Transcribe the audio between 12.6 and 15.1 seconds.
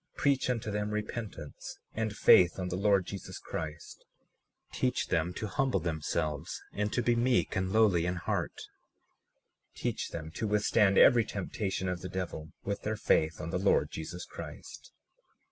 with their faith on the Lord Jesus Christ.